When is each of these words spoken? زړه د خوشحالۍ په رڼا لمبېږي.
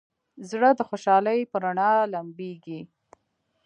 زړه 0.49 0.69
د 0.77 0.81
خوشحالۍ 0.89 1.39
په 1.51 1.57
رڼا 1.63 1.91
لمبېږي. 2.13 2.79